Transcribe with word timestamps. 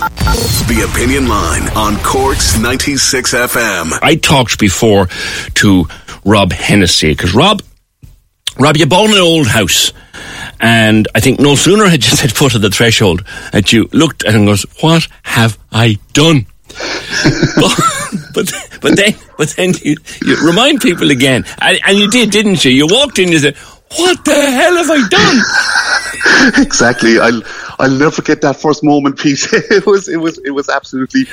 The 0.00 0.88
Opinion 0.90 1.28
Line 1.28 1.68
on 1.76 2.02
Cork's 2.02 2.58
96 2.58 3.34
FM. 3.34 3.98
I 4.00 4.14
talked 4.14 4.58
before 4.58 5.08
to 5.56 5.84
Rob 6.24 6.52
Hennessy 6.52 7.10
because 7.10 7.34
Rob, 7.34 7.60
Rob, 8.58 8.78
you 8.78 8.86
bought 8.86 9.10
an 9.10 9.18
old 9.18 9.46
house, 9.46 9.92
and 10.58 11.06
I 11.14 11.20
think 11.20 11.38
no 11.38 11.54
sooner 11.54 11.86
had 11.86 12.02
you 12.02 12.10
set 12.16 12.32
foot 12.32 12.54
at 12.54 12.62
the 12.62 12.70
threshold 12.70 13.26
that 13.52 13.74
you 13.74 13.90
looked 13.92 14.24
at 14.24 14.34
and 14.34 14.46
goes, 14.46 14.64
"What 14.80 15.06
have 15.22 15.58
I 15.70 15.98
done?" 16.14 16.46
but, 17.56 17.78
but 18.32 18.52
but 18.80 18.96
then 18.96 19.14
but 19.36 19.50
then 19.50 19.74
you, 19.82 19.96
you 20.24 20.46
remind 20.46 20.80
people 20.80 21.10
again, 21.10 21.44
and, 21.60 21.78
and 21.86 21.98
you 21.98 22.08
did, 22.08 22.30
didn't 22.30 22.64
you? 22.64 22.70
You 22.70 22.86
walked 22.86 23.18
in, 23.18 23.30
you 23.30 23.38
said, 23.38 23.54
"What 23.96 24.24
the 24.24 24.32
hell 24.32 24.76
have 24.76 24.90
I 24.90 25.08
done?" 25.10 26.62
exactly. 26.64 27.18
I'll 27.18 27.42
I'll 27.80 27.90
never 27.90 28.10
forget 28.10 28.40
that 28.42 28.56
first 28.56 28.84
moment, 28.84 29.18
Pete. 29.18 29.46
it 29.52 29.86
was 29.86 30.08
it 30.08 30.18
was 30.18 30.38
it 30.38 30.50
was 30.50 30.68
absolutely, 30.68 31.24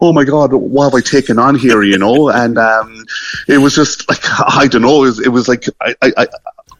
oh 0.00 0.12
my 0.12 0.24
god, 0.24 0.52
what 0.52 0.84
have 0.84 0.94
I 0.94 1.00
taken 1.00 1.38
on 1.38 1.54
here? 1.56 1.82
You 1.82 1.98
know, 1.98 2.30
and 2.30 2.58
um, 2.58 3.04
it 3.48 3.58
was 3.58 3.74
just 3.74 4.08
like 4.08 4.22
I 4.24 4.66
don't 4.66 4.82
know. 4.82 5.04
It 5.04 5.06
was, 5.06 5.20
it 5.20 5.28
was 5.28 5.48
like 5.48 5.64
I. 5.80 5.94
I 6.02 6.26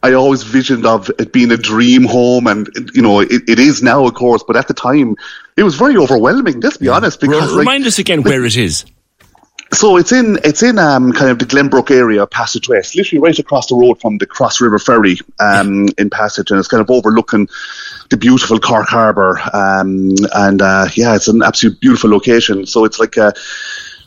I 0.02 0.12
always 0.12 0.44
visioned 0.44 0.86
of 0.86 1.10
it 1.18 1.32
being 1.32 1.50
a 1.50 1.56
dream 1.56 2.04
home, 2.04 2.46
and 2.46 2.68
you 2.94 3.02
know 3.02 3.20
it, 3.20 3.48
it 3.48 3.58
is 3.58 3.82
now, 3.82 4.06
of 4.06 4.14
course. 4.14 4.44
But 4.46 4.54
at 4.54 4.68
the 4.68 4.74
time, 4.74 5.16
it 5.56 5.64
was 5.64 5.74
very 5.74 5.96
overwhelming. 5.96 6.60
Let's 6.60 6.76
be 6.76 6.88
honest. 6.88 7.20
Because 7.20 7.52
remind 7.56 7.82
like, 7.82 7.88
us 7.88 7.98
again 7.98 8.22
where 8.22 8.44
it 8.44 8.56
is. 8.56 8.84
So 9.76 9.98
it's 9.98 10.10
in 10.10 10.38
it's 10.42 10.62
in 10.62 10.78
um, 10.78 11.12
kind 11.12 11.30
of 11.30 11.38
the 11.38 11.44
Glenbrook 11.44 11.90
area, 11.90 12.26
Passage 12.26 12.66
West, 12.66 12.96
literally 12.96 13.20
right 13.20 13.38
across 13.38 13.66
the 13.66 13.74
road 13.74 14.00
from 14.00 14.16
the 14.16 14.24
Cross 14.24 14.62
River 14.62 14.78
Ferry 14.78 15.18
um, 15.38 15.88
in 15.98 16.08
Passage, 16.08 16.50
and 16.50 16.58
it's 16.58 16.66
kind 16.66 16.80
of 16.80 16.90
overlooking 16.90 17.46
the 18.08 18.16
beautiful 18.16 18.58
Cork 18.58 18.88
Harbour. 18.88 19.38
Um, 19.52 20.14
and 20.32 20.62
uh, 20.62 20.86
yeah, 20.96 21.14
it's 21.14 21.28
an 21.28 21.42
absolute 21.42 21.78
beautiful 21.78 22.08
location. 22.08 22.64
So 22.64 22.86
it's 22.86 22.98
like 22.98 23.18
a 23.18 23.34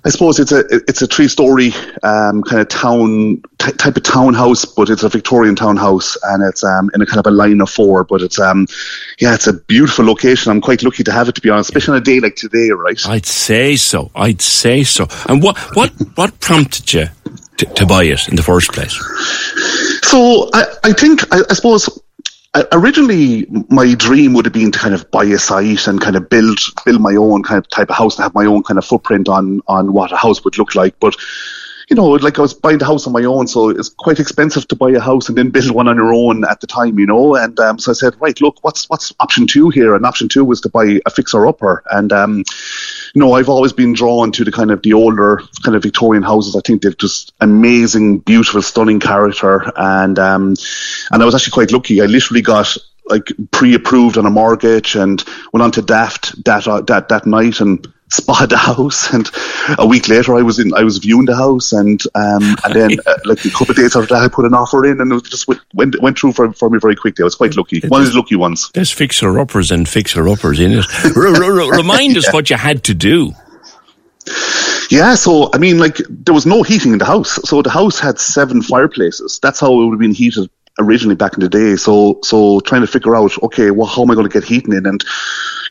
I 0.06 0.10
suppose 0.10 0.40
it's 0.40 0.52
a 0.52 0.64
it's 0.88 1.02
a 1.02 1.08
three 1.08 1.28
story 1.28 1.74
um, 2.04 2.42
kind 2.44 2.62
of 2.62 2.70
town 2.70 3.42
t- 3.58 3.72
type 3.74 3.98
of 3.98 4.04
townhouse, 4.04 4.64
but 4.64 4.90
it's 4.90 5.04
a 5.04 5.10
Victorian 5.10 5.56
townhouse, 5.56 6.18
and 6.24 6.44
it's 6.44 6.64
um, 6.64 6.90
in 6.94 7.02
a 7.02 7.06
kind 7.06 7.20
of 7.20 7.28
a 7.28 7.32
line 7.32 7.60
of 7.60 7.70
four. 7.70 8.06
But 8.06 8.22
it's 8.22 8.40
um, 8.40 8.66
yeah, 9.20 9.34
it's 9.34 9.48
a 9.48 9.54
beautiful 9.54 10.06
location. 10.06 10.52
I'm 10.52 10.62
quite 10.62 10.84
lucky 10.84 11.04
to 11.04 11.12
have 11.12 11.28
it, 11.28 11.36
to 11.36 11.42
be 11.42 11.50
honest, 11.50 11.70
especially 11.70 11.96
on 11.96 12.02
a 12.02 12.06
day 12.06 12.20
like 12.22 12.36
today, 12.36 12.70
right? 12.70 13.00
I'd 13.08 13.26
say 13.26 13.76
so. 13.76 14.10
I'd 14.16 14.42
say 14.42 14.84
so. 14.84 15.08
And 15.28 15.44
what 15.44 15.58
what 15.76 15.92
what 16.16 16.40
prompted 16.40 16.94
you 16.94 17.08
to, 17.58 17.66
to 17.66 17.86
buy 17.86 18.04
it 18.04 18.30
in 18.30 18.38
the 18.38 18.44
first 18.44 18.72
place? 18.72 18.94
So 20.04 20.50
I, 20.54 20.66
I 20.86 20.94
think 20.94 21.24
I, 21.34 21.42
I 21.50 21.54
suppose 21.54 21.90
originally 22.72 23.46
my 23.70 23.94
dream 23.94 24.34
would 24.34 24.46
have 24.46 24.54
been 24.54 24.72
to 24.72 24.80
kind 24.80 24.96
of 24.96 25.10
buy 25.12 25.24
a 25.24 25.38
site 25.38 25.88
and 25.88 26.02
kind 26.02 26.16
of 26.16 26.30
build 26.30 26.60
build 26.84 27.02
my 27.02 27.16
own 27.16 27.44
kind 27.44 27.60
of 27.60 27.70
type 27.70 27.90
of 27.90 27.96
house 27.96 28.18
and 28.18 28.24
have 28.24 28.34
my 28.34 28.46
own 28.46 28.64
kind 28.64 28.78
of 28.78 28.86
footprint 28.86 29.30
on 29.30 29.62
on 29.68 29.94
what 29.94 30.12
a 30.12 30.18
house 30.18 30.44
would 30.44 30.58
look 30.58 30.74
like 30.74 31.00
but 31.00 31.16
you 31.90 31.96
know, 31.96 32.08
like 32.08 32.38
I 32.38 32.44
was 32.44 32.54
buying 32.54 32.78
the 32.78 32.86
house 32.86 33.08
on 33.08 33.14
my 33.14 33.24
own, 33.24 33.48
so 33.48 33.70
it's 33.70 33.90
quite 33.90 34.20
expensive 34.20 34.68
to 34.68 34.76
buy 34.76 34.92
a 34.92 35.00
house 35.00 35.28
and 35.28 35.38
then 35.38 35.50
build 35.50 35.72
one 35.72 35.88
on 35.88 35.98
your 35.98 36.14
own 36.14 36.46
at 36.46 36.62
the 36.62 36.68
time, 36.68 37.00
you 37.00 37.06
know. 37.08 37.36
And 37.36 37.60
um, 37.60 37.80
so 37.80 37.92
I 37.92 37.96
said, 37.96 38.16
right, 38.22 38.40
look, 38.42 38.60
what's 38.62 38.88
what's 38.90 39.12
option 39.20 39.48
two 39.48 39.70
here? 39.70 39.96
And 39.96 40.06
option 40.06 40.30
two 40.30 40.46
was 40.46 40.62
to 40.62 40.70
buy 40.70 41.00
a 41.06 41.10
fixer 41.10 41.48
upper. 41.48 41.84
And 41.92 42.14
um, 42.14 42.44
know, 43.16 43.34
I've 43.34 43.50
always 43.50 43.74
been 43.74 43.94
drawn 43.94 44.32
to 44.34 44.44
the 44.44 44.52
kind 44.52 44.72
of 44.72 44.82
the 44.82 44.94
older 44.94 45.42
kind 45.64 45.76
of 45.76 45.84
Victorian 45.84 46.24
houses. 46.24 46.56
I 46.56 46.62
think 46.62 46.82
they've 46.82 46.98
just 46.98 47.34
amazing, 47.40 48.20
beautiful, 48.20 48.62
stunning 48.62 49.00
character. 49.00 49.72
And 49.76 50.18
um, 50.20 50.56
and 51.12 51.22
I 51.22 51.26
was 51.26 51.36
actually 51.36 51.52
quite 51.54 51.72
lucky. 51.72 52.02
I 52.02 52.06
literally 52.06 52.42
got 52.42 52.76
like 53.06 53.32
pre-approved 53.52 54.18
on 54.18 54.26
a 54.26 54.30
mortgage 54.30 54.96
and 54.96 55.24
went 55.52 55.64
on 55.64 55.72
to 55.72 55.82
Daft 55.82 56.44
that 56.46 56.68
uh, 56.68 56.82
that 56.82 57.10
that 57.10 57.26
night 57.26 57.60
and 57.60 57.88
spotted 58.12 58.50
the 58.50 58.58
house. 58.58 59.14
And 59.14 59.30
a 59.78 59.86
week 59.86 60.08
later, 60.10 60.36
I 60.36 60.42
was 60.42 60.60
in 60.60 60.74
I 60.74 60.84
was 60.84 60.98
viewing 60.98 61.26
the 61.26 61.36
house, 61.36 61.72
and 61.72 62.02
um, 62.16 62.56
and 62.64 62.74
then 62.74 62.98
uh, 63.06 63.18
like 63.26 63.44
a 63.46 63.50
couple 63.50 63.72
of 63.72 63.78
days 63.78 63.96
after 63.96 64.14
that, 64.14 64.24
I 64.24 64.28
put 64.28 64.46
an 64.46 64.54
offer 64.54 64.86
in, 64.86 65.02
and 65.02 65.12
it 65.14 65.24
just 65.26 65.48
went 65.48 65.62
went, 65.74 66.02
went 66.02 66.20
through 66.20 66.34
for, 66.34 66.52
for 66.54 66.70
me 66.70 66.80
very 66.80 66.96
quickly. 66.96 67.24
I 67.24 67.26
was 67.26 67.36
quite 67.36 67.56
lucky. 67.56 67.82
One 67.88 68.02
of 68.02 68.12
the 68.12 68.18
lucky 68.18 68.36
ones. 68.36 68.70
There's 68.74 68.92
fixer 68.92 69.40
uppers 69.40 69.72
and 69.72 69.88
fixer 69.88 70.28
uppers 70.28 70.60
in 70.60 70.72
it. 70.74 71.16
Remind 71.16 72.18
us 72.18 72.32
what 72.34 72.50
you 72.50 72.58
had 72.58 72.84
to 72.86 72.94
do. 72.94 73.34
Yeah, 74.90 75.14
so 75.14 75.52
I 75.54 75.60
mean, 75.60 75.78
like 75.78 75.98
there 76.10 76.34
was 76.34 76.48
no 76.48 76.64
heating 76.64 76.94
in 76.94 76.98
the 76.98 77.06
house, 77.06 77.40
so 77.48 77.62
the 77.62 77.70
house 77.70 78.00
had 78.00 78.20
seven 78.20 78.62
fireplaces. 78.64 79.40
That's 79.42 79.60
how 79.60 79.72
it 79.74 79.86
would 79.86 79.94
have 79.94 80.00
been 80.00 80.16
heated 80.16 80.50
originally 80.80 81.16
back 81.16 81.34
in 81.34 81.42
the 81.42 81.50
day. 81.50 81.76
So 81.76 82.20
so 82.24 82.60
trying 82.62 82.82
to 82.82 82.88
figure 82.88 83.16
out, 83.16 83.32
okay, 83.44 83.72
well, 83.72 83.88
how 83.88 84.02
am 84.02 84.12
I 84.12 84.16
going 84.16 84.28
to 84.28 84.34
get 84.34 84.48
heating 84.48 84.74
in? 84.74 84.86
And 84.86 85.04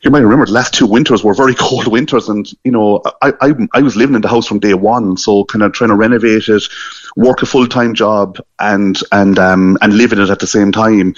you 0.03 0.11
might 0.11 0.21
remember 0.21 0.47
the 0.47 0.53
last 0.53 0.75
two 0.75 0.87
winters 0.87 1.25
were 1.25 1.35
very 1.35 1.55
cold 1.59 1.89
winters, 1.89 2.29
and 2.29 2.49
you 2.65 2.71
know 2.71 3.03
I 3.23 3.33
I, 3.41 3.53
I 3.75 3.83
was 3.83 3.97
living 3.97 4.15
in 4.15 4.23
the 4.23 4.29
house 4.29 4.47
from 4.47 4.61
day 4.61 4.75
one, 4.75 5.17
so 5.17 5.45
kind 5.45 5.63
of 5.63 5.73
trying 5.73 5.91
to 5.91 5.97
renovate 5.97 6.49
it, 6.49 6.63
work 7.17 7.43
a 7.43 7.47
full 7.47 7.67
time 7.67 7.95
job, 7.95 8.39
and 8.61 8.99
and 9.13 9.39
um 9.39 9.79
and 9.81 9.97
live 9.97 10.13
in 10.13 10.21
it 10.21 10.31
at 10.31 10.41
the 10.41 10.47
same 10.47 10.73
time 10.73 11.15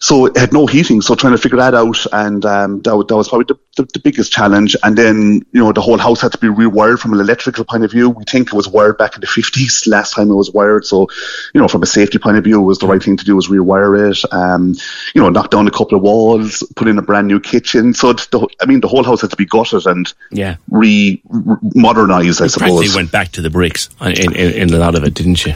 so 0.00 0.26
it 0.26 0.36
had 0.36 0.52
no 0.52 0.66
heating. 0.66 1.00
So 1.00 1.14
trying 1.16 1.32
to 1.32 1.38
figure 1.38 1.58
that 1.58 1.74
out, 1.74 2.06
and 2.12 2.44
um, 2.46 2.80
that, 2.82 3.04
that 3.08 3.16
was 3.16 3.28
probably 3.28 3.46
the, 3.46 3.58
the, 3.76 3.90
the, 3.94 3.98
biggest 3.98 4.30
challenge. 4.30 4.76
And 4.84 4.96
then 4.96 5.44
you 5.52 5.60
know 5.60 5.72
the 5.72 5.80
whole 5.80 5.98
house 5.98 6.20
had 6.20 6.32
to 6.32 6.38
be 6.38 6.46
rewired 6.46 7.00
from 7.00 7.14
an 7.14 7.20
electrical 7.20 7.64
point 7.64 7.82
of 7.82 7.90
view. 7.90 8.08
We 8.08 8.24
think 8.24 8.48
it 8.48 8.52
was 8.52 8.68
wired 8.68 8.96
back 8.96 9.16
in 9.16 9.20
the 9.20 9.26
fifties 9.26 9.84
last 9.86 10.14
time 10.14 10.30
it 10.30 10.34
was 10.34 10.52
wired. 10.52 10.84
So 10.84 11.08
you 11.52 11.60
know 11.60 11.66
from 11.66 11.82
a 11.82 11.86
safety 11.86 12.18
point 12.18 12.36
of 12.36 12.44
view, 12.44 12.60
it 12.60 12.64
was 12.64 12.78
the 12.78 12.86
right 12.86 13.02
thing 13.02 13.16
to 13.16 13.24
do 13.24 13.34
was 13.34 13.48
rewire 13.48 14.10
it. 14.10 14.32
Um, 14.32 14.74
you 15.14 15.22
know 15.22 15.30
knock 15.30 15.50
down 15.50 15.66
a 15.66 15.72
couple 15.72 15.96
of 15.96 16.02
walls, 16.02 16.62
put 16.76 16.86
in 16.86 16.98
a 16.98 17.02
brand 17.02 17.26
new 17.26 17.40
kitchen. 17.40 17.92
So 17.92 18.12
the, 18.12 18.46
I 18.60 18.66
mean 18.66 18.80
the 18.80 18.88
whole 18.88 19.02
house 19.02 19.22
had 19.22 19.30
to 19.30 19.36
be 19.36 19.46
gutted 19.46 19.86
and 19.86 20.12
yeah 20.30 20.56
re, 20.70 21.20
re 21.28 21.56
modernized. 21.74 22.40
I 22.40 22.46
suppose. 22.46 22.94
went 22.94 23.10
back 23.10 23.32
to 23.32 23.42
the 23.42 23.50
bricks 23.50 23.88
in, 24.00 24.34
in, 24.34 24.52
in 24.52 24.74
a 24.74 24.78
lot 24.78 24.94
of 24.94 25.02
it, 25.02 25.14
didn't 25.14 25.44
you? 25.44 25.54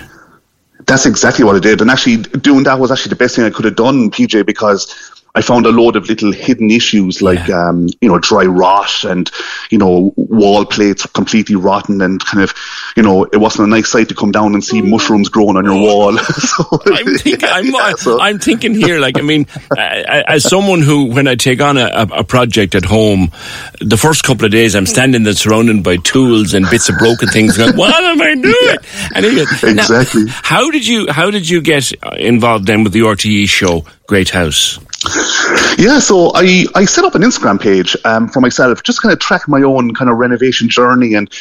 That's 0.92 1.06
exactly 1.06 1.42
what 1.42 1.56
I 1.56 1.58
did. 1.58 1.80
And 1.80 1.90
actually, 1.90 2.18
doing 2.18 2.64
that 2.64 2.78
was 2.78 2.90
actually 2.90 3.08
the 3.08 3.16
best 3.16 3.34
thing 3.34 3.46
I 3.46 3.50
could 3.50 3.64
have 3.64 3.76
done, 3.76 4.10
PJ, 4.10 4.44
because 4.44 5.21
I 5.34 5.40
found 5.40 5.64
a 5.64 5.70
load 5.70 5.96
of 5.96 6.08
little 6.08 6.30
hidden 6.30 6.70
issues 6.70 7.22
like, 7.22 7.48
yeah. 7.48 7.68
um, 7.68 7.88
you 8.02 8.08
know, 8.10 8.18
dry 8.18 8.44
rot 8.44 9.04
and, 9.04 9.30
you 9.70 9.78
know, 9.78 10.12
wall 10.16 10.66
plates 10.66 11.06
completely 11.06 11.56
rotten 11.56 12.02
and 12.02 12.22
kind 12.22 12.44
of, 12.44 12.52
you 12.98 13.02
know, 13.02 13.24
it 13.24 13.38
wasn't 13.38 13.66
a 13.66 13.70
nice 13.70 13.88
sight 13.88 14.10
to 14.10 14.14
come 14.14 14.30
down 14.30 14.52
and 14.52 14.62
see 14.62 14.82
mushrooms 14.82 15.30
growing 15.30 15.56
on 15.56 15.64
your 15.64 15.80
wall. 15.80 16.18
so, 16.18 16.64
I'm, 16.86 17.16
thinking, 17.16 17.48
I'm, 17.48 17.64
yeah, 17.72 17.92
so. 17.94 18.20
I'm, 18.20 18.38
thinking 18.40 18.74
here, 18.74 19.00
like, 19.00 19.18
I 19.18 19.22
mean, 19.22 19.46
as 19.78 20.46
someone 20.46 20.82
who, 20.82 21.06
when 21.06 21.26
I 21.26 21.36
take 21.36 21.62
on 21.62 21.78
a, 21.78 22.08
a, 22.12 22.24
project 22.24 22.74
at 22.74 22.84
home, 22.84 23.32
the 23.80 23.96
first 23.96 24.24
couple 24.24 24.44
of 24.44 24.52
days 24.52 24.74
I'm 24.74 24.86
standing 24.86 25.22
there 25.22 25.32
surrounded 25.32 25.82
by 25.82 25.96
tools 25.96 26.52
and 26.52 26.68
bits 26.68 26.90
of 26.90 26.98
broken 26.98 27.28
things 27.28 27.56
going, 27.56 27.74
what 27.74 28.04
am 28.04 28.20
I 28.20 28.34
doing? 28.34 28.54
Yeah, 28.64 28.76
and 29.14 29.24
anyway, 29.24 29.46
exactly. 29.62 30.24
Now, 30.24 30.32
how 30.42 30.70
did 30.70 30.86
you, 30.86 31.10
how 31.10 31.30
did 31.30 31.48
you 31.48 31.62
get 31.62 31.90
involved 32.18 32.66
then 32.66 32.84
with 32.84 32.92
the 32.92 33.00
RTE 33.00 33.48
show, 33.48 33.86
Great 34.06 34.28
House? 34.28 34.78
Yeah, 35.78 35.98
so 35.98 36.32
I, 36.34 36.64
I 36.74 36.84
set 36.84 37.04
up 37.04 37.14
an 37.14 37.22
Instagram 37.22 37.60
page 37.60 37.96
um, 38.04 38.28
for 38.28 38.40
myself, 38.40 38.82
just 38.82 39.02
kind 39.02 39.12
of 39.12 39.18
track 39.18 39.48
my 39.48 39.62
own 39.62 39.94
kind 39.94 40.10
of 40.10 40.16
renovation 40.16 40.68
journey 40.68 41.14
and 41.14 41.32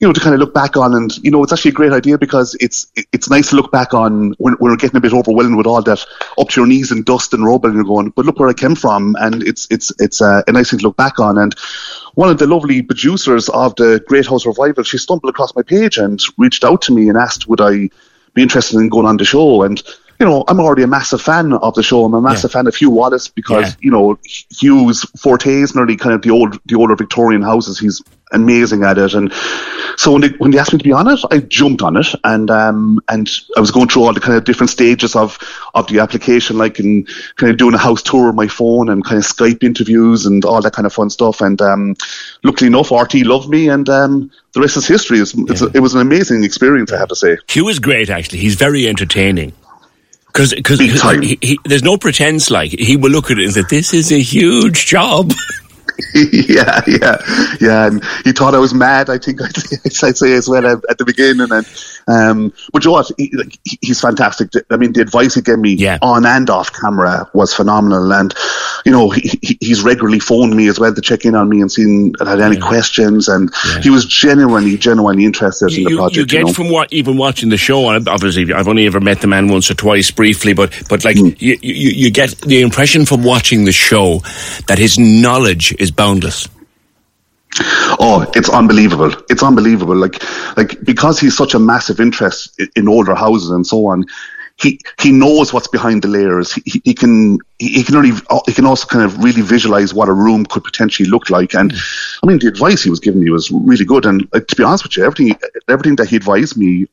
you 0.00 0.08
know, 0.08 0.12
to 0.12 0.20
kind 0.20 0.34
of 0.34 0.40
look 0.40 0.52
back 0.52 0.76
on. 0.76 0.96
And, 0.96 1.16
you 1.18 1.30
know, 1.30 1.44
it's 1.44 1.52
actually 1.52 1.68
a 1.68 1.74
great 1.74 1.92
idea 1.92 2.18
because 2.18 2.56
it's 2.58 2.90
it's 3.12 3.30
nice 3.30 3.50
to 3.50 3.56
look 3.56 3.70
back 3.70 3.94
on 3.94 4.32
when, 4.38 4.54
when 4.54 4.72
we're 4.72 4.76
getting 4.76 4.96
a 4.96 5.00
bit 5.00 5.12
overwhelmed 5.12 5.56
with 5.56 5.66
all 5.66 5.80
that 5.80 6.04
up 6.38 6.48
to 6.48 6.60
your 6.60 6.66
knees 6.66 6.90
in 6.90 7.04
dust 7.04 7.32
and 7.32 7.46
rubble 7.46 7.68
and 7.68 7.76
you're 7.76 7.84
going, 7.84 8.10
but 8.10 8.26
look 8.26 8.40
where 8.40 8.48
I 8.48 8.52
came 8.52 8.74
from. 8.74 9.14
And 9.20 9.44
it's, 9.44 9.68
it's, 9.70 9.92
it's 10.00 10.20
a, 10.20 10.42
a 10.48 10.52
nice 10.52 10.70
thing 10.70 10.80
to 10.80 10.86
look 10.86 10.96
back 10.96 11.20
on. 11.20 11.38
And 11.38 11.54
one 12.14 12.30
of 12.30 12.38
the 12.38 12.48
lovely 12.48 12.82
producers 12.82 13.48
of 13.50 13.76
the 13.76 14.02
Great 14.08 14.26
House 14.26 14.44
Revival, 14.44 14.82
she 14.82 14.98
stumbled 14.98 15.30
across 15.30 15.54
my 15.54 15.62
page 15.62 15.98
and 15.98 16.20
reached 16.36 16.64
out 16.64 16.82
to 16.82 16.92
me 16.92 17.08
and 17.08 17.16
asked, 17.16 17.46
would 17.46 17.60
I 17.60 17.88
be 18.34 18.42
interested 18.42 18.80
in 18.80 18.88
going 18.88 19.06
on 19.06 19.18
the 19.18 19.24
show? 19.24 19.62
And, 19.62 19.80
you 20.22 20.28
know, 20.28 20.44
I'm 20.46 20.60
already 20.60 20.84
a 20.84 20.86
massive 20.86 21.20
fan 21.20 21.52
of 21.52 21.74
the 21.74 21.82
show. 21.82 22.04
I'm 22.04 22.14
a 22.14 22.20
massive 22.20 22.52
yeah. 22.52 22.60
fan 22.60 22.68
of 22.68 22.76
Hugh 22.76 22.90
Wallace 22.90 23.26
because, 23.26 23.70
yeah. 23.70 23.76
you 23.80 23.90
know, 23.90 24.16
Hugh's 24.50 25.02
forte 25.20 25.52
is 25.52 25.74
nearly 25.74 25.96
kind 25.96 26.14
of 26.14 26.22
the 26.22 26.30
old, 26.30 26.60
the 26.66 26.76
older 26.76 26.94
Victorian 26.94 27.42
houses. 27.42 27.76
He's 27.76 28.00
amazing 28.30 28.84
at 28.84 28.98
it. 28.98 29.14
And 29.14 29.32
so 29.96 30.12
when 30.12 30.20
they, 30.20 30.28
when 30.38 30.52
they 30.52 30.60
asked 30.60 30.72
me 30.72 30.78
to 30.78 30.84
be 30.84 30.92
on 30.92 31.08
it, 31.08 31.18
I 31.32 31.38
jumped 31.40 31.82
on 31.82 31.96
it 31.96 32.06
and, 32.22 32.52
um, 32.52 33.00
and 33.08 33.28
I 33.56 33.60
was 33.60 33.72
going 33.72 33.88
through 33.88 34.04
all 34.04 34.12
the 34.12 34.20
kind 34.20 34.38
of 34.38 34.44
different 34.44 34.70
stages 34.70 35.16
of, 35.16 35.40
of 35.74 35.88
the 35.88 35.98
application, 35.98 36.56
like 36.56 36.78
in 36.78 37.04
kind 37.34 37.50
of 37.50 37.56
doing 37.58 37.74
a 37.74 37.78
house 37.78 38.00
tour 38.00 38.28
on 38.28 38.36
my 38.36 38.46
phone 38.46 38.90
and 38.90 39.04
kind 39.04 39.18
of 39.18 39.24
Skype 39.24 39.64
interviews 39.64 40.24
and 40.24 40.44
all 40.44 40.62
that 40.62 40.72
kind 40.72 40.86
of 40.86 40.92
fun 40.92 41.10
stuff. 41.10 41.40
And, 41.40 41.60
um, 41.60 41.96
luckily 42.44 42.68
enough, 42.68 42.90
RTE 42.90 43.24
loved 43.24 43.48
me 43.48 43.68
and, 43.68 43.88
um, 43.88 44.30
the 44.52 44.60
rest 44.60 44.76
is 44.76 44.86
history. 44.86 45.18
It's, 45.18 45.34
it's 45.34 45.62
yeah. 45.62 45.66
a, 45.66 45.78
it 45.78 45.80
was 45.80 45.94
an 45.96 46.00
amazing 46.00 46.44
experience, 46.44 46.92
I 46.92 46.98
have 46.98 47.08
to 47.08 47.16
say. 47.16 47.38
Hugh 47.48 47.68
is 47.68 47.80
great, 47.80 48.08
actually. 48.08 48.38
He's 48.38 48.54
very 48.54 48.86
entertaining. 48.86 49.52
Because 50.32 50.54
because 50.54 50.78
there's 51.64 51.82
no 51.82 51.98
pretense. 51.98 52.50
Like 52.50 52.70
he 52.70 52.96
will 52.96 53.10
look 53.10 53.30
at 53.30 53.38
it 53.38 53.44
and 53.44 53.52
say, 53.52 53.64
"This 53.68 53.92
is 53.92 54.12
a 54.12 54.20
huge 54.20 54.86
job." 54.86 55.32
yeah, 56.14 56.80
yeah, 56.86 57.16
yeah. 57.60 57.86
And 57.86 58.04
he 58.24 58.32
thought 58.32 58.54
I 58.54 58.58
was 58.58 58.74
mad. 58.74 59.10
I 59.10 59.18
think 59.18 59.42
I'd, 59.42 59.56
I'd 59.84 60.16
say 60.16 60.32
as 60.32 60.48
well 60.48 60.66
at, 60.66 60.78
at, 60.88 60.98
the 60.98 61.04
beginning. 61.04 61.50
And 61.50 61.66
um, 62.08 62.52
but 62.72 62.84
you 62.84 62.90
know 62.90 62.94
what? 62.94 63.10
He, 63.16 63.30
like, 63.36 63.58
he's 63.80 64.00
fantastic. 64.00 64.50
I 64.70 64.76
mean, 64.76 64.92
the 64.92 65.00
advice 65.00 65.34
he 65.34 65.42
gave 65.42 65.58
me 65.58 65.74
yeah. 65.74 65.98
on 66.02 66.26
and 66.26 66.48
off 66.50 66.72
camera 66.72 67.30
was 67.32 67.54
phenomenal. 67.54 68.12
And 68.12 68.34
you 68.84 68.92
know, 68.92 69.10
he, 69.10 69.58
he's 69.60 69.82
regularly 69.82 70.18
phoned 70.18 70.56
me 70.56 70.68
as 70.68 70.78
well 70.78 70.94
to 70.94 71.00
check 71.00 71.24
in 71.24 71.34
on 71.34 71.48
me 71.48 71.60
and 71.60 71.70
seen 71.70 72.14
if 72.20 72.26
I 72.26 72.30
had 72.30 72.40
any 72.40 72.56
yeah. 72.56 72.66
questions. 72.66 73.28
And 73.28 73.50
yeah. 73.66 73.80
he 73.80 73.90
was 73.90 74.06
genuinely, 74.06 74.76
genuinely 74.76 75.24
interested 75.24 75.72
you, 75.72 75.86
in 75.86 75.92
the 75.92 75.98
project. 75.98 76.16
You 76.16 76.26
get 76.26 76.38
you 76.40 76.46
know? 76.46 76.52
from 76.52 76.70
what 76.70 76.92
even 76.92 77.16
watching 77.16 77.48
the 77.48 77.56
show. 77.56 77.86
Obviously, 77.86 78.52
I've 78.52 78.68
only 78.68 78.86
ever 78.86 79.00
met 79.00 79.20
the 79.20 79.26
man 79.26 79.48
once 79.48 79.70
or 79.70 79.74
twice 79.74 80.10
briefly, 80.10 80.52
but 80.52 80.72
but 80.88 81.04
like 81.04 81.16
mm. 81.16 81.40
you, 81.40 81.58
you 81.62 81.90
you 81.90 82.10
get 82.10 82.30
the 82.40 82.60
impression 82.60 83.06
from 83.06 83.22
watching 83.22 83.64
the 83.64 83.72
show 83.72 84.22
that 84.66 84.78
his 84.78 84.98
knowledge 84.98 85.74
is 85.78 85.90
boundless. 85.90 86.48
Oh, 87.60 88.30
it's 88.34 88.48
unbelievable! 88.48 89.12
It's 89.28 89.42
unbelievable. 89.42 89.96
Like, 89.96 90.22
like 90.56 90.82
because 90.84 91.20
he's 91.20 91.36
such 91.36 91.54
a 91.54 91.58
massive 91.58 92.00
interest 92.00 92.60
in 92.76 92.88
older 92.88 93.14
houses 93.14 93.50
and 93.50 93.66
so 93.66 93.86
on. 93.86 94.04
He 94.56 94.78
he 95.00 95.12
knows 95.12 95.52
what's 95.52 95.68
behind 95.68 96.02
the 96.02 96.08
layers. 96.08 96.52
He, 96.52 96.80
he 96.84 96.94
can 96.94 97.38
he 97.58 97.82
can 97.82 97.96
only 97.96 98.12
he 98.46 98.52
can 98.52 98.66
also 98.66 98.86
kind 98.86 99.04
of 99.04 99.22
really 99.22 99.42
visualize 99.42 99.92
what 99.92 100.08
a 100.08 100.12
room 100.12 100.46
could 100.46 100.62
potentially 100.62 101.08
look 101.08 101.30
like. 101.30 101.54
And 101.54 101.72
I 102.22 102.26
mean, 102.26 102.38
the 102.38 102.48
advice 102.48 102.82
he 102.82 102.90
was 102.90 103.00
giving 103.00 103.20
me 103.20 103.30
was 103.30 103.50
really 103.50 103.84
good. 103.84 104.06
And 104.06 104.28
uh, 104.32 104.40
to 104.40 104.56
be 104.56 104.62
honest 104.62 104.84
with 104.84 104.96
you, 104.96 105.04
everything 105.04 105.36
everything 105.68 105.96
that 105.96 106.08
he 106.08 106.16
advised 106.16 106.56
me 106.56 106.86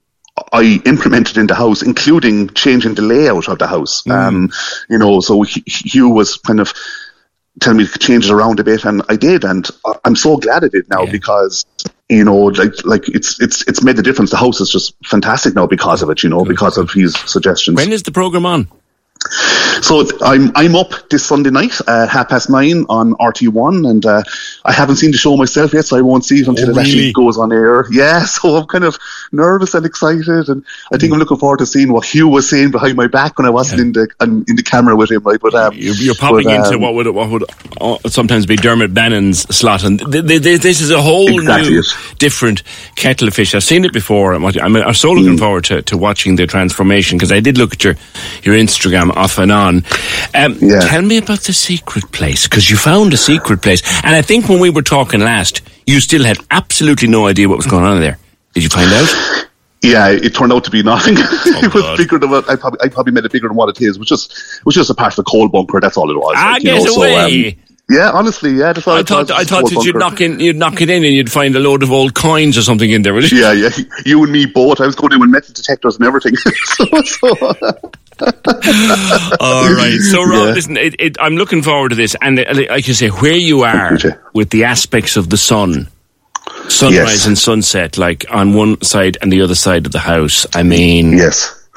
I 0.53 0.81
implemented 0.85 1.37
in 1.37 1.47
the 1.47 1.55
house, 1.55 1.81
including 1.81 2.49
changing 2.49 2.95
the 2.95 3.01
layout 3.01 3.47
of 3.47 3.59
the 3.59 3.67
house. 3.67 4.03
Mm. 4.03 4.11
Um, 4.13 4.49
you 4.89 4.97
know, 4.97 5.19
so 5.19 5.41
Hugh 5.41 6.09
was 6.09 6.37
kind 6.37 6.59
of 6.59 6.73
tell 7.59 7.73
me 7.73 7.87
to 7.87 7.99
change 7.99 8.25
it 8.25 8.31
around 8.31 8.59
a 8.59 8.63
bit, 8.63 8.85
and 8.85 9.01
I 9.09 9.15
did, 9.15 9.43
and 9.43 9.69
I'm 10.05 10.15
so 10.15 10.37
glad 10.37 10.63
I 10.63 10.67
did 10.67 10.89
now 10.89 11.03
yeah. 11.03 11.11
because 11.11 11.65
you 12.09 12.23
know, 12.23 12.45
like 12.45 12.73
like 12.85 13.07
it's 13.09 13.39
it's 13.39 13.61
it's 13.67 13.83
made 13.83 13.95
the 13.95 14.03
difference. 14.03 14.31
The 14.31 14.37
house 14.37 14.59
is 14.59 14.69
just 14.69 14.95
fantastic 15.05 15.55
now 15.55 15.67
because 15.67 16.01
of 16.01 16.09
it, 16.09 16.23
you 16.23 16.29
know, 16.29 16.43
Good. 16.43 16.49
because 16.49 16.77
of 16.77 16.91
his 16.91 17.15
suggestions. 17.25 17.75
When 17.75 17.91
is 17.91 18.03
the 18.03 18.11
program 18.11 18.45
on? 18.45 18.67
So 19.81 20.05
I'm 20.21 20.51
I'm 20.55 20.75
up 20.75 21.09
this 21.09 21.25
Sunday 21.25 21.49
night 21.49 21.79
at 21.87 22.09
half 22.09 22.29
past 22.29 22.49
nine 22.49 22.85
on 22.89 23.13
RTE1, 23.15 23.89
and 23.89 24.05
uh, 24.05 24.23
I 24.63 24.71
haven't 24.71 24.95
seen 24.95 25.11
the 25.11 25.17
show 25.17 25.35
myself 25.35 25.73
yet, 25.73 25.85
so 25.85 25.97
I 25.97 26.01
won't 26.01 26.23
see 26.23 26.39
it 26.39 26.47
until 26.47 26.65
oh, 26.65 26.67
really? 26.69 26.81
it 26.81 26.83
actually 26.83 27.13
goes 27.13 27.37
on 27.37 27.51
air. 27.51 27.85
Yeah, 27.91 28.19
so 28.25 28.55
I'm 28.55 28.67
kind 28.67 28.85
of 28.85 28.97
nervous 29.31 29.73
and 29.73 29.85
excited, 29.85 30.47
and 30.47 30.63
I 30.93 30.97
think 30.97 31.11
mm. 31.11 31.15
I'm 31.15 31.19
looking 31.19 31.37
forward 31.37 31.59
to 31.59 31.65
seeing 31.65 31.91
what 31.91 32.05
Hugh 32.05 32.29
was 32.29 32.49
saying 32.49 32.71
behind 32.71 32.95
my 32.95 33.07
back 33.07 33.37
when 33.37 33.45
I 33.45 33.49
wasn't 33.49 33.79
yeah. 33.79 33.85
in 33.85 33.91
the 33.93 34.45
in 34.47 34.55
the 34.55 34.63
camera 34.63 34.95
with 34.95 35.11
him, 35.11 35.23
right? 35.23 35.39
But 35.39 35.53
um, 35.53 35.73
you're, 35.73 35.95
you're 35.95 36.15
popping 36.15 36.45
but, 36.45 36.55
um, 36.55 36.65
into 36.65 36.79
what 36.79 36.93
would 36.93 37.07
what 37.07 37.29
would 37.29 37.43
uh, 37.81 37.97
sometimes 38.07 38.45
be 38.45 38.55
Dermot 38.55 38.93
Bannon's 38.93 39.41
slot, 39.53 39.83
and 39.83 39.99
th- 39.99 40.25
th- 40.25 40.43
th- 40.43 40.61
this 40.61 40.79
is 40.79 40.91
a 40.91 41.01
whole 41.01 41.39
exactly 41.39 41.71
new, 41.71 41.79
it. 41.79 41.87
different 42.19 42.63
kettle 42.95 43.27
of 43.27 43.33
fish. 43.33 43.53
I've 43.53 43.63
seen 43.63 43.83
it 43.83 43.93
before. 43.93 44.33
I'm, 44.33 44.45
I'm 44.45 44.93
so 44.93 45.11
looking 45.11 45.35
mm. 45.35 45.39
forward 45.39 45.65
to, 45.65 45.81
to 45.83 45.97
watching 45.97 46.35
the 46.35 46.47
transformation 46.47 47.17
because 47.17 47.31
I 47.31 47.41
did 47.41 47.57
look 47.57 47.73
at 47.73 47.83
your 47.83 47.95
your 48.43 48.55
Instagram 48.55 49.08
off 49.11 49.37
and 49.37 49.51
on. 49.51 49.83
Um, 50.33 50.57
yeah. 50.59 50.81
Tell 50.81 51.01
me 51.01 51.17
about 51.17 51.41
the 51.41 51.53
secret 51.53 52.11
place 52.11 52.47
because 52.47 52.69
you 52.69 52.77
found 52.77 53.13
a 53.13 53.17
secret 53.17 53.61
place, 53.61 53.81
and 54.03 54.15
I 54.15 54.21
think 54.21 54.49
when 54.49 54.59
we 54.59 54.69
were 54.69 54.81
talking 54.81 55.19
last, 55.21 55.61
you 55.85 55.99
still 55.99 56.23
had 56.23 56.37
absolutely 56.51 57.07
no 57.07 57.27
idea 57.27 57.49
what 57.49 57.57
was 57.57 57.67
going 57.67 57.83
on 57.83 57.99
there. 57.99 58.17
Did 58.53 58.63
you 58.63 58.69
find 58.69 58.91
out? 58.91 59.47
Yeah, 59.81 60.09
it 60.09 60.35
turned 60.35 60.51
out 60.51 60.63
to 60.65 60.71
be 60.71 60.83
nothing. 60.83 61.15
Oh, 61.17 61.43
it 61.63 61.73
was 61.73 61.83
God. 61.83 61.97
bigger 61.97 62.19
than 62.19 62.29
what 62.29 62.49
I 62.49 62.55
probably 62.55 62.79
I 62.83 62.89
probably 62.89 63.13
made 63.13 63.25
it 63.25 63.31
bigger 63.31 63.47
than 63.47 63.55
what 63.55 63.69
it 63.69 63.81
is. 63.81 63.95
It 63.95 63.99
was 63.99 64.09
just 64.09 64.31
it 64.31 64.65
was 64.65 64.75
just 64.75 64.89
a 64.89 64.95
part 64.95 65.13
of 65.13 65.17
the 65.17 65.23
coal 65.23 65.47
bunker. 65.47 65.79
That's 65.79 65.97
all 65.97 66.09
it 66.11 66.17
was. 66.17 66.35
Ah, 66.37 66.51
like, 66.53 66.63
get 66.63 66.83
know, 66.83 66.95
away. 66.95 67.51
So, 67.51 67.57
um, 67.57 67.65
yeah, 67.89 68.11
honestly, 68.11 68.51
yeah. 68.51 68.71
That's 68.73 68.87
I 68.87 69.01
thought 69.01 69.31
I 69.31 69.43
thought 69.43 69.67
that 69.69 69.83
you'd 69.83 69.95
knock 69.95 70.21
in, 70.21 70.39
you'd 70.39 70.57
knock 70.57 70.79
it 70.79 70.91
in, 70.91 71.03
and 71.03 71.13
you'd 71.13 71.31
find 71.31 71.55
a 71.55 71.59
load 71.59 71.81
of 71.81 71.91
old 71.91 72.13
coins 72.13 72.55
or 72.55 72.61
something 72.61 72.89
in 72.89 73.01
there. 73.01 73.19
Yeah, 73.19 73.51
yeah. 73.51 73.69
You 74.05 74.21
and 74.21 74.31
me 74.31 74.45
both. 74.45 74.79
I 74.79 74.85
was 74.85 74.95
going 74.95 75.13
in 75.13 75.19
with 75.19 75.31
metal 75.31 75.53
detectors 75.53 75.95
and 75.95 76.05
everything. 76.05 76.35
so, 76.65 76.85
so. 77.01 77.91
All 79.39 79.73
right. 79.73 79.97
So, 80.11 80.23
Rob, 80.23 80.47
yeah. 80.47 80.53
listen, 80.53 80.77
it, 80.77 80.95
it, 80.99 81.17
I'm 81.19 81.35
looking 81.35 81.61
forward 81.61 81.89
to 81.89 81.95
this. 81.95 82.15
And 82.21 82.39
uh, 82.39 82.45
like 82.69 82.87
you 82.87 82.93
say, 82.93 83.09
where 83.09 83.35
you 83.35 83.63
are 83.63 83.97
with 84.33 84.49
the 84.49 84.65
aspects 84.65 85.15
of 85.15 85.29
the 85.29 85.37
sun, 85.37 85.87
sunrise 86.67 86.93
yes. 86.93 87.27
and 87.27 87.37
sunset, 87.37 87.97
like 87.97 88.25
on 88.29 88.53
one 88.53 88.81
side 88.81 89.17
and 89.21 89.31
the 89.31 89.41
other 89.41 89.55
side 89.55 89.85
of 89.85 89.91
the 89.91 89.99
house. 89.99 90.45
I 90.53 90.63
mean, 90.63 91.13
yes, 91.13 91.67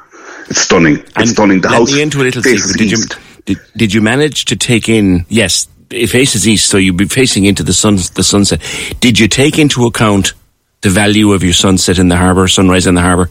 it's 0.48 0.60
stunning. 0.60 0.98
It's 0.98 1.16
and 1.16 1.28
stunning. 1.28 1.60
The 1.60 1.68
house. 1.68 1.96
into 1.96 2.20
a 2.20 2.24
little 2.24 2.42
secret. 2.42 2.76
Did 2.76 2.90
you, 2.90 2.98
did, 3.44 3.58
did 3.76 3.94
you 3.94 4.02
manage 4.02 4.46
to 4.46 4.56
take 4.56 4.88
in? 4.88 5.26
Yes, 5.28 5.68
it 5.90 6.08
faces 6.08 6.48
east, 6.48 6.68
so 6.68 6.76
you'd 6.76 6.96
be 6.96 7.06
facing 7.06 7.44
into 7.44 7.62
the 7.62 7.72
sun, 7.72 7.96
the 8.14 8.24
sunset. 8.24 8.60
Did 9.00 9.18
you 9.18 9.28
take 9.28 9.58
into 9.58 9.86
account 9.86 10.34
the 10.80 10.90
value 10.90 11.32
of 11.32 11.44
your 11.44 11.52
sunset 11.52 11.98
in 11.98 12.08
the 12.08 12.16
harbour, 12.16 12.48
sunrise 12.48 12.86
in 12.86 12.94
the 12.94 13.00
harbour? 13.00 13.30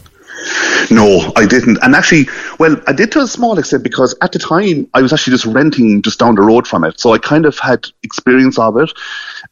No, 0.90 1.32
I 1.36 1.46
didn't. 1.46 1.78
And 1.84 1.96
actually, 1.96 2.28
well, 2.60 2.76
I 2.88 2.94
did 2.94 3.12
to 3.14 3.20
a 3.20 3.28
small 3.28 3.60
extent 3.60 3.84
because 3.84 4.16
at 4.22 4.32
the 4.32 4.40
time 4.40 4.88
I 4.94 5.02
was 5.02 5.14
actually 5.14 5.32
just 5.32 5.46
renting 5.46 6.02
just 6.02 6.20
down 6.20 6.36
the 6.36 6.42
road 6.42 6.68
from 6.68 6.84
it. 6.84 7.00
So 7.00 7.14
I 7.14 7.18
kind 7.18 7.46
of 7.46 7.60
had 7.60 7.86
experience 8.04 8.58
of 8.58 8.78
it. 8.78 8.92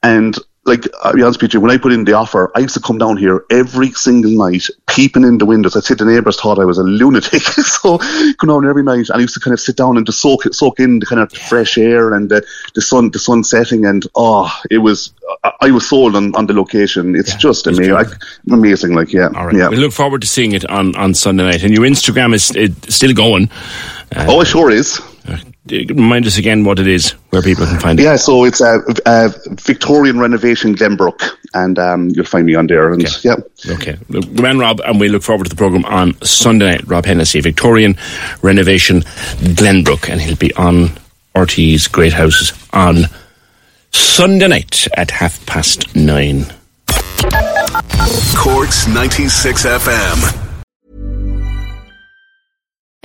And 0.01 0.35
like 0.69 0.85
I'll 1.03 1.13
be 1.13 1.23
honest 1.23 1.41
with 1.41 1.53
you, 1.53 1.59
when 1.59 1.71
I 1.71 1.77
put 1.77 1.91
in 1.91 2.05
the 2.05 2.13
offer, 2.13 2.51
I 2.55 2.59
used 2.59 2.75
to 2.75 2.79
come 2.79 2.97
down 2.97 3.17
here 3.17 3.43
every 3.49 3.91
single 3.91 4.31
night, 4.31 4.63
peeping 4.87 5.23
in 5.23 5.37
the 5.37 5.45
windows. 5.45 5.75
I'd 5.75 5.83
say 5.83 5.95
the 5.95 6.05
neighbours 6.05 6.39
thought 6.39 6.59
I 6.59 6.65
was 6.65 6.77
a 6.77 6.83
lunatic, 6.83 7.41
so 7.81 7.97
come 7.97 8.49
down 8.49 8.65
every 8.65 8.83
night, 8.83 9.09
and 9.09 9.17
I 9.17 9.19
used 9.19 9.33
to 9.33 9.39
kind 9.39 9.53
of 9.53 9.59
sit 9.59 9.75
down 9.75 9.97
and 9.97 10.05
just 10.05 10.21
soak 10.21 10.43
soak 10.53 10.79
in 10.79 10.99
the 10.99 11.05
kind 11.05 11.21
of 11.21 11.33
fresh 11.33 11.77
air 11.77 12.13
and 12.13 12.29
the, 12.29 12.45
the 12.75 12.81
sun 12.81 13.11
the 13.11 13.19
sun 13.19 13.43
setting, 13.43 13.85
and 13.85 14.05
oh, 14.15 14.49
it 14.71 14.77
was 14.77 15.11
I 15.61 15.71
was 15.71 15.89
sold 15.89 16.15
on, 16.15 16.35
on 16.35 16.45
the 16.45 16.53
location. 16.53 17.15
It's 17.15 17.33
yeah, 17.33 17.37
just 17.39 17.67
amazing, 17.67 17.93
like, 17.93 18.07
amazing. 18.49 18.93
Like 18.93 19.11
yeah, 19.11 19.29
all 19.35 19.47
right. 19.47 19.55
Yeah. 19.55 19.69
We 19.69 19.77
look 19.77 19.93
forward 19.93 20.21
to 20.21 20.27
seeing 20.27 20.53
it 20.53 20.69
on 20.69 20.95
on 20.95 21.13
Sunday 21.13 21.43
night, 21.43 21.63
and 21.63 21.73
your 21.73 21.83
Instagram 21.83 22.33
is 22.33 22.45
still 22.93 23.13
going. 23.13 23.49
Uh, 24.15 24.25
oh, 24.29 24.41
it 24.41 24.45
sure 24.45 24.69
is 24.71 25.01
remind 25.71 26.25
us 26.25 26.37
again 26.37 26.63
what 26.63 26.79
it 26.79 26.87
is, 26.87 27.11
where 27.29 27.41
people 27.41 27.65
can 27.65 27.79
find 27.79 27.99
it. 27.99 28.03
Yeah, 28.03 28.15
so 28.15 28.43
it's 28.43 28.61
a, 28.61 28.79
a 29.05 29.29
Victorian 29.51 30.19
renovation 30.19 30.75
Glenbrook, 30.75 31.21
and 31.53 31.77
um, 31.79 32.09
you'll 32.09 32.25
find 32.25 32.45
me 32.45 32.55
on 32.55 32.67
there. 32.67 32.91
And 32.91 33.05
okay. 33.05 33.15
yeah, 33.23 33.73
okay. 33.73 33.97
The 34.09 34.21
man 34.41 34.59
Rob, 34.59 34.81
and 34.81 34.99
we 34.99 35.09
look 35.09 35.23
forward 35.23 35.45
to 35.45 35.49
the 35.49 35.55
program 35.55 35.85
on 35.85 36.19
Sunday 36.21 36.71
night. 36.71 36.87
Rob 36.87 37.05
Hennessy, 37.05 37.41
Victorian 37.41 37.97
renovation 38.41 39.01
Glenbrook, 39.01 40.09
and 40.09 40.21
he'll 40.21 40.35
be 40.35 40.53
on 40.55 40.91
RTE's 41.35 41.87
Great 41.87 42.13
Houses 42.13 42.53
on 42.73 43.03
Sunday 43.91 44.47
night 44.47 44.87
at 44.95 45.11
half 45.11 45.45
past 45.45 45.95
nine. 45.95 46.45
Corks 48.35 48.87
ninety 48.87 49.27
six 49.27 49.65
FM. 49.65 50.48